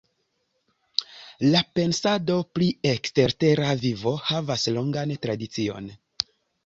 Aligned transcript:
La 1.55 1.59
pensado 1.79 2.37
pri 2.55 2.69
ekstertera 2.93 3.69
vivo 3.85 4.15
havas 4.31 4.65
longan 4.79 5.15
tradicion. 5.27 5.93